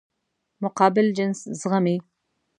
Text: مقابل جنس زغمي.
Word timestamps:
مقابل 0.63 1.05
جنس 1.17 1.39
زغمي. 1.61 1.97